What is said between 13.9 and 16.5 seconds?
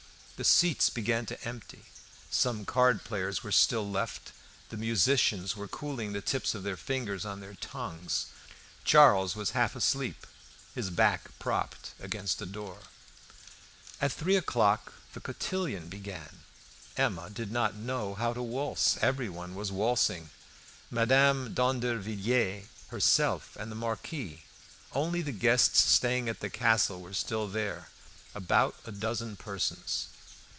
milk At three o'clock the cotillion began.